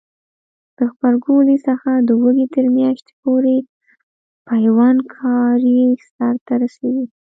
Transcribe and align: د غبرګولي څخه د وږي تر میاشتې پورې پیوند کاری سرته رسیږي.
د 0.77 0.79
غبرګولي 0.91 1.57
څخه 1.67 1.91
د 2.07 2.09
وږي 2.21 2.47
تر 2.55 2.65
میاشتې 2.77 3.13
پورې 3.21 3.55
پیوند 4.47 4.99
کاری 5.15 5.81
سرته 6.13 6.53
رسیږي. 6.61 7.05